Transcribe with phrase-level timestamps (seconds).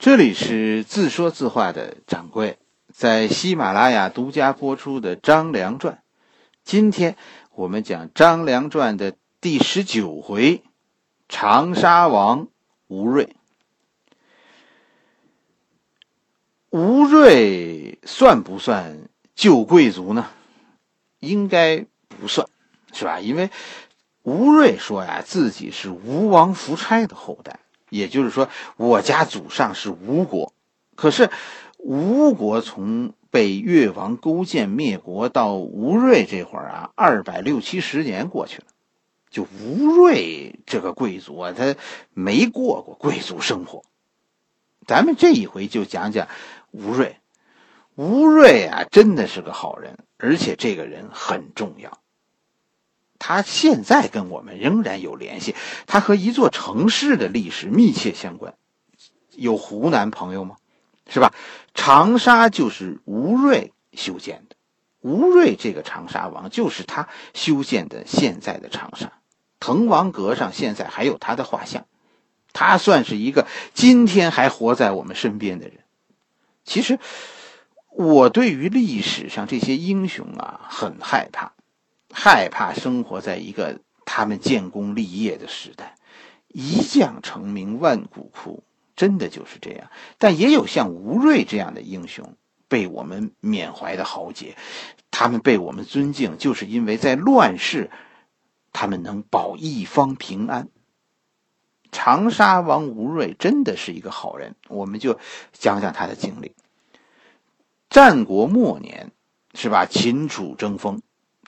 [0.00, 2.56] 这里是自说自话的掌柜，
[2.90, 5.96] 在喜马拉雅独家播出的《张良传》，
[6.64, 7.18] 今天
[7.52, 10.62] 我们讲《张良传》的第十九回——
[11.28, 12.48] 长沙王
[12.86, 13.36] 吴瑞。
[16.70, 20.30] 吴瑞算不算旧贵族呢？
[21.18, 22.48] 应该不算，
[22.94, 23.20] 是吧？
[23.20, 23.50] 因为
[24.22, 27.60] 吴瑞说呀，自己是吴王夫差的后代。
[27.90, 30.54] 也就是说，我家祖上是吴国，
[30.94, 31.30] 可是
[31.76, 38.64] 吴国从被越王勾践灭国到吴瑞这会儿啊，二百六七十年过去了，
[39.30, 41.76] 就吴瑞这个贵族啊，他
[42.14, 43.82] 没过过贵族生活。
[44.86, 46.26] 咱们这一回就讲讲
[46.72, 47.16] 吴瑞，
[47.94, 51.98] 吴瑞啊，真的是个好人，而且这个人很重要。
[53.20, 55.54] 他现在跟我们仍然有联系，
[55.86, 58.54] 他和一座城市的历史密切相关。
[59.36, 60.56] 有湖南朋友吗？
[61.08, 61.32] 是吧？
[61.74, 64.56] 长沙就是吴瑞修建的，
[65.00, 69.12] 吴瑞这个长沙王就是他修建的现在的长沙。
[69.60, 71.86] 滕王阁上现在还有他的画像，
[72.52, 75.78] 他算是一个今天还活在我们身边的人。
[76.64, 76.98] 其实，
[77.90, 81.52] 我对于历史上这些英雄啊，很害怕。
[82.12, 85.96] 害怕生活在一个他们建功立业的时代，
[86.48, 88.62] 一将成名万骨枯，
[88.96, 89.90] 真的就是这样。
[90.18, 92.36] 但也有像吴瑞这样的英雄
[92.68, 94.56] 被我们缅怀的豪杰，
[95.10, 97.90] 他们被我们尊敬，就是因为在乱世，
[98.72, 100.68] 他们能保一方平安。
[101.92, 105.18] 长沙王吴瑞真的是一个好人，我们就
[105.52, 106.54] 讲讲他的经历。
[107.88, 109.10] 战国末年，
[109.54, 109.86] 是吧？
[109.86, 111.02] 秦楚争锋。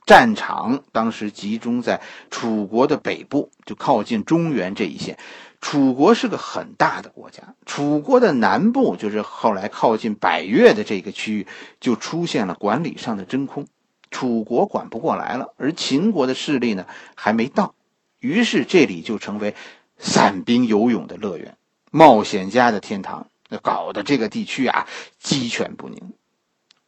[0.05, 2.00] 战场当时集中在
[2.31, 5.19] 楚国的北部，就靠近中原这一线。
[5.61, 11.47] 楚国是个很大的国家，楚国的南部就是后来靠近百越的这个区域，
[11.81, 13.67] 就出现了管理上的真空，
[14.11, 15.55] 楚国管不过来了。
[15.56, 17.75] 而秦国的势力呢还没到，
[18.19, 19.55] 于是这里就成为
[19.99, 21.56] 散兵游勇的乐园，
[21.93, 23.28] 冒险家的天堂。
[23.60, 24.88] 搞得这个地区啊
[25.21, 26.15] 鸡犬不宁。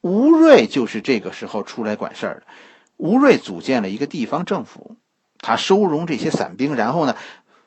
[0.00, 2.46] 吴瑞就是这个时候出来管事儿的。
[2.96, 4.96] 吴瑞组建了一个地方政府，
[5.38, 7.16] 他收容这些散兵，然后呢，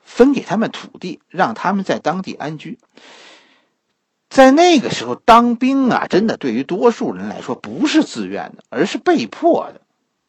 [0.02, 2.78] 分给他们土地，让他们在当地安居。
[4.30, 9.80] 在那个时候，当兵啊，真的对于多数人来说不是自愿的，而是被迫的。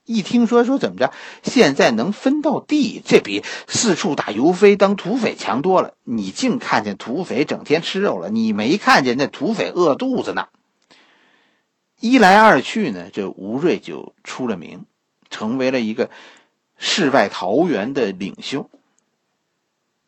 [0.06, 1.12] 一听说说怎么着，
[1.44, 5.94] 现在能分到地，这比四处打游飞当土匪强多了。
[6.04, 10.48] 你净看见土匪整天吃肉了，你没看见那土匪饿肚子呢。
[12.00, 14.86] 一来二去呢，这吴瑞就出了名。
[15.32, 16.10] 成为了一个
[16.76, 18.68] 世外桃源的领袖。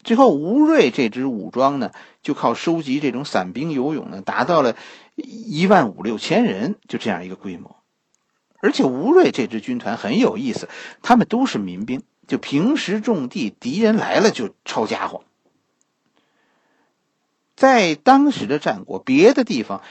[0.04, 1.92] 最后，吴瑞这支武装呢，
[2.24, 4.76] 就靠收集这种散兵游勇呢，达到了
[5.14, 7.76] 一万五六千人，就这样一个规模。
[8.58, 10.70] 而且，吴瑞这支军团很有意思，
[11.04, 15.24] 他们都是民兵，就平时种地，敌人来了就抄家伙。
[17.56, 19.84] 在当时的战国，别的地方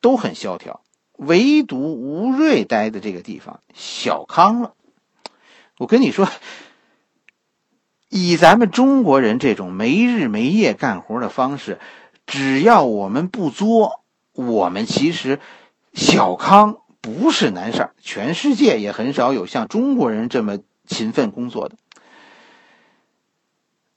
[0.00, 0.82] 都很萧条。
[1.16, 4.74] 唯独吴瑞待的这个地方小康了。
[5.78, 6.28] 我跟你说，
[8.08, 11.78] 以咱们中国人这种没日没夜干活的方式，
[12.26, 14.00] 只要我们不作，
[14.32, 15.40] 我们其实
[15.92, 17.94] 小康不是难事儿。
[18.00, 21.76] 全世界也很少有像中国人这么勤奋工作的。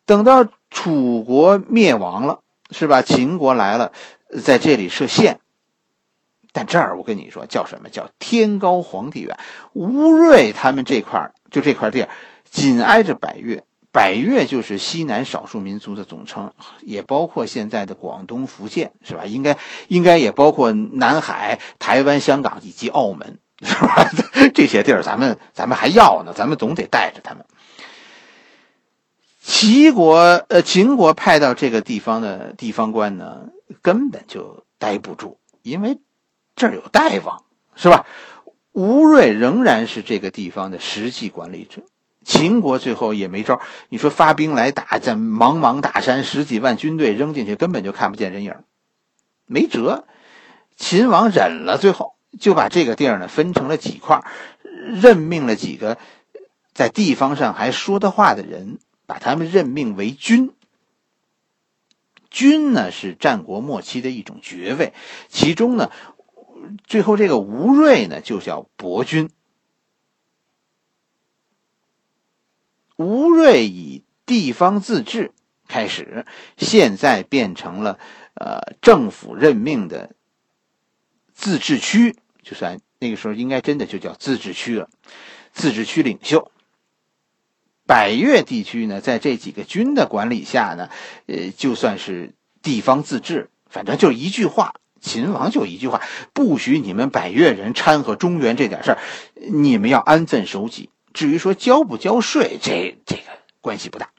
[0.06, 2.42] 等到楚国灭亡了，
[2.72, 3.02] 是吧？
[3.02, 3.92] 秦国来了，
[4.44, 5.40] 在这里设县。
[6.52, 9.38] 但这儿我跟你说，叫什么叫天高皇帝远？
[9.74, 12.10] 吴瑞他们这块就这块地儿，
[12.50, 16.52] 紧挨着百越，百越就是西南少数民族的总称，
[16.82, 19.26] 也包括现在的广东、福建，是吧？
[19.26, 24.10] 应该应该也包括南海、台湾、香港以及澳门，是吧？
[24.56, 27.46] 这些地儿咱们咱们还要呢，咱们总得带着他们。
[29.40, 30.18] 齐国
[30.50, 33.50] 呃，秦国派到这个地方的地方官呢，
[33.84, 36.00] 根本就待不住，因为。
[36.60, 38.06] 这儿有大王，是吧？
[38.74, 41.82] 吴瑞仍然是这个地方的实际管理者。
[42.24, 48.54] 秦国最后也没招，你说发兵来打，在茫茫大山，十几万军队扔进去，根本就看不见人影，
[49.46, 50.06] 没辙。
[50.76, 54.22] 秦王忍了，最后就把这个地儿呢分成了几块，
[55.02, 55.98] 任命了几个
[56.74, 60.52] 在地方上还说的话的人，把他们任命为君。
[62.30, 64.94] 君呢是战国末期的一种爵位，
[65.30, 65.90] 其中呢。
[66.86, 69.30] 最后，这个吴瑞呢，就叫伯君。
[72.96, 75.32] 吴瑞以地方自治
[75.68, 76.26] 开始，
[76.58, 77.98] 现在变成了
[78.34, 80.16] 呃政府任命的
[81.34, 84.90] 自治区，就算那个时候应该真的就叫自治区了，
[85.54, 86.52] 自治区领袖。
[87.86, 90.90] 百越地区呢，在这几个军的管理下呢，
[91.26, 96.02] 呃，就算是地方自治，反正就一句话，秦王就一句话，
[96.34, 98.98] 不许你们百越人掺和中原这点事儿，
[99.50, 100.90] 你们要安分守己。
[101.14, 103.24] 至于说交不交税，这这个
[103.62, 104.10] 关系不大。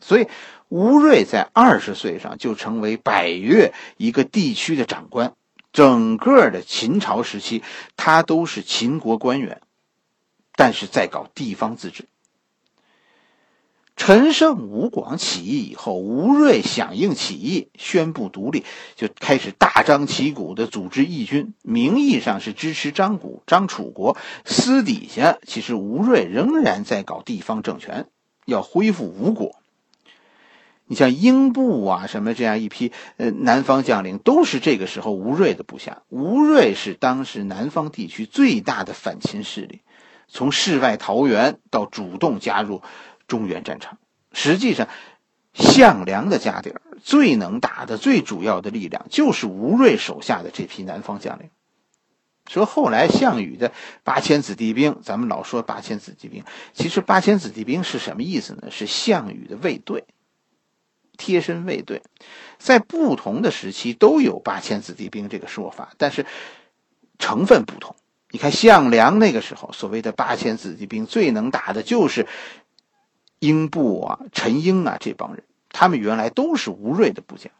[0.00, 0.28] 所以
[0.68, 5.34] 吴瑞在二十岁上就成为百越一个地区的长官，
[5.72, 7.62] 整个的秦朝时期，
[7.96, 9.60] 他都是秦国官员，
[10.54, 12.04] 但是在搞地方自治。
[13.98, 18.64] 陈胜吴广起义以后，吴瑞响应起义，宣布独立，
[18.94, 21.52] 就开始大张旗鼓的组织义军。
[21.62, 28.06] 名义上是支持张古、张楚国，私底下其实吴瑞仍然在搞地方政权，
[28.46, 29.56] 要恢复吴国。
[30.86, 36.02] 你像英布啊，什么这样一批呃南方将领，都是这个时候吴瑞的部下。
[36.08, 39.82] 吴瑞是当时南方地区最大的反秦势力，
[40.28, 42.80] 从世外桃源到主动加入。
[43.28, 43.98] 中原战场，
[44.32, 44.88] 实际上，
[45.54, 51.50] 项梁的家底儿最能打的、最主要的力量，就是吴瑞手下的这批南方将领。
[52.48, 53.70] 说后来项羽的
[54.02, 56.42] 八千子弟兵，咱们老说八千子弟兵，
[56.72, 58.70] 其实八千子弟兵是什么意思呢？
[58.70, 60.04] 是项羽的卫队，
[61.18, 62.02] 贴身卫队，
[62.58, 66.24] 在不同的时期都有八千子弟兵这个说法，但是
[67.18, 67.94] 成分不同。
[68.30, 72.26] 你看项梁那个时候所谓的八千子弟兵，最能打的就是。
[73.38, 77.52] 英布啊，陈英啊，这帮人，他们原来都是吴瑞的部将。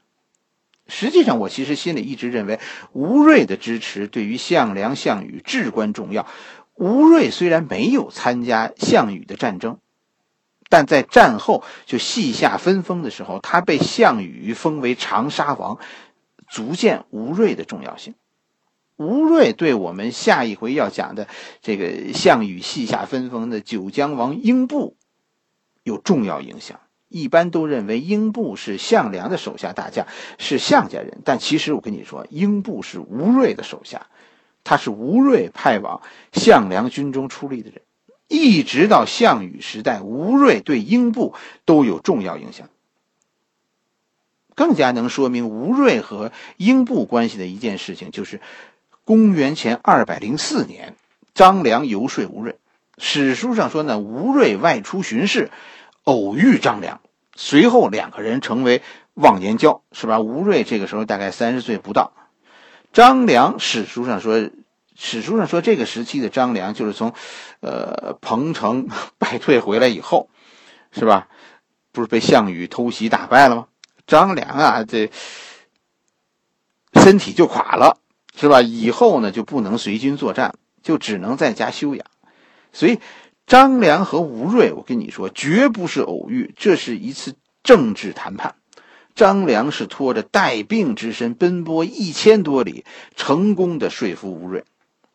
[0.86, 2.58] 实际上，我其实心里一直认为，
[2.92, 6.26] 吴瑞的支持对于项梁、项羽至关重要。
[6.74, 9.78] 吴瑞虽然没有参加项羽的战争，
[10.68, 15.78] 但在战后就西夏分封的时候，他被项羽封为长沙王，
[16.48, 18.14] 足见吴瑞的重要性。
[18.96, 21.28] 吴瑞对我们下一回要讲的
[21.62, 24.96] 这个项羽西夏分封的九江王英布。
[25.88, 26.78] 有重要影响。
[27.08, 30.06] 一般都认为英布是项梁的手下大将，
[30.38, 31.18] 是项家人。
[31.24, 34.08] 但其实我跟你说，英布是吴瑞的手下，
[34.62, 36.02] 他是吴瑞派往
[36.32, 37.80] 项梁军中出力的人。
[38.28, 42.68] 一直到项羽时代，吴瑞对英布都有重要影响。
[44.54, 48.42] 更加能说明吴瑞和英布关系的一件事情，就是
[49.06, 50.94] 公元前二百零四年，
[51.32, 52.56] 张良游说吴瑞。
[52.98, 55.50] 史书上说呢，吴瑞外出巡视。
[56.04, 57.02] 偶遇张良，
[57.36, 58.80] 随后两个人成为
[59.12, 60.20] 忘年交，是吧？
[60.20, 62.14] 吴瑞这个时候大概三十岁不到，
[62.94, 64.48] 张良史书上说，
[64.96, 67.12] 史书上说这个时期的张良就是从，
[67.60, 70.30] 呃，彭城败退回来以后，
[70.92, 71.28] 是吧？
[71.92, 73.66] 不是被项羽偷袭打败了吗？
[74.06, 75.10] 张良啊，这
[76.94, 77.98] 身体就垮了，
[78.34, 78.62] 是吧？
[78.62, 82.06] 以后呢就不能随军作战，就只能在家休养，
[82.72, 82.98] 所以。
[83.46, 88.56] 张良和吴瑞，我跟你说，绝不是偶遇，这是一次政治谈判。
[89.14, 92.84] 张良是拖着带病之身奔波一千多里，
[93.16, 94.64] 成功的说服吴瑞。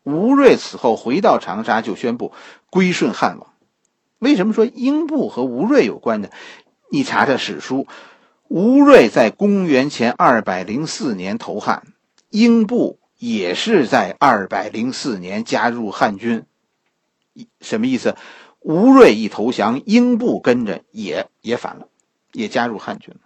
[0.01, 2.33] 吴瑞此后回到长沙，就宣布
[2.71, 3.53] 归顺汉王。
[4.17, 6.29] 为什么说英布和吴瑞有关呢？
[6.89, 7.85] 你查查史书，
[8.47, 11.83] 吴瑞在公元前二百零四年投汉，
[12.31, 16.45] 英布也是在二百零四年加入汉军。
[17.61, 18.15] 什么意思？
[18.59, 21.87] 吴瑞一投降，英布跟着也也反了，
[22.31, 23.19] 也加入汉军了。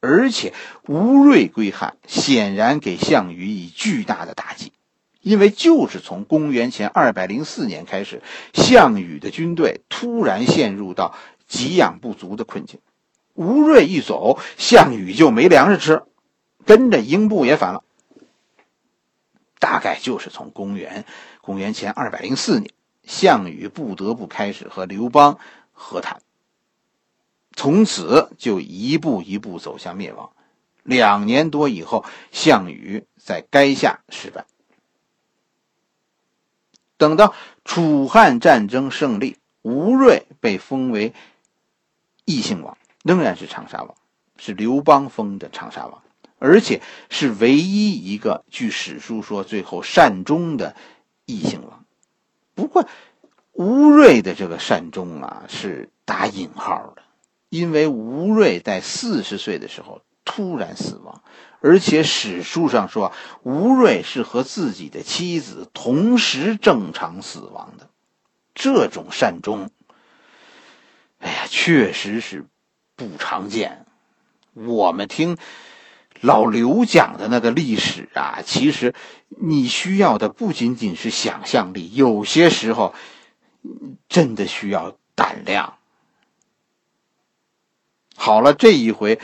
[0.00, 0.54] 而且
[0.86, 4.72] 吴瑞归汉，显然给项羽以巨大的打击，
[5.20, 8.22] 因为就是从公元前二百零四年开始，
[8.54, 11.16] 项羽的军队突然陷入到
[11.48, 12.78] 给养不足的困境。
[13.34, 16.02] 吴瑞一走，项羽就没粮食吃，
[16.64, 17.82] 跟着英布也反了。
[19.58, 21.04] 大概就是从公元
[21.40, 22.70] 公元前二百零四年。
[23.08, 25.38] 项羽不得不开始和刘邦
[25.72, 26.20] 和谈，
[27.56, 30.30] 从此就一步一步走向灭亡。
[30.82, 34.44] 两年多以后，项羽在垓下失败。
[36.98, 37.34] 等到
[37.64, 41.14] 楚汉战争胜利，吴瑞被封为
[42.26, 43.94] 异姓王，仍然是长沙王，
[44.36, 46.02] 是刘邦封的长沙王，
[46.38, 50.76] 而且是唯一一个据史书说最后善终的
[51.24, 51.86] 异姓王。
[52.58, 52.88] 不过，
[53.52, 57.02] 吴瑞的这个善终啊，是打引号的，
[57.50, 61.22] 因为吴瑞在四十岁的时候突然死亡，
[61.60, 63.12] 而且史书上说
[63.44, 67.88] 吴瑞是和自己的妻子同时正常死亡的。
[68.56, 69.70] 这种善终，
[71.20, 72.44] 哎呀，确实是
[72.96, 73.86] 不常见。
[74.54, 75.36] 我们听
[76.20, 78.94] 老刘讲的那个历史啊，其实
[79.28, 82.94] 你需要的不仅仅是想象力，有些时候
[84.08, 85.78] 真的需要胆量。
[88.16, 89.20] 好了，这一回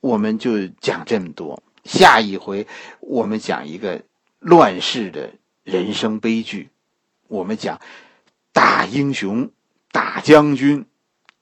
[0.00, 2.66] 我们就讲这么多，下一回
[3.00, 4.02] 我们讲一个
[4.38, 5.32] 乱世的
[5.64, 6.68] 人生悲剧，
[7.26, 7.80] 我们讲
[8.52, 9.50] 大英雄、
[9.90, 10.86] 大将军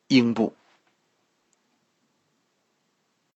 [0.08, 0.54] 英布。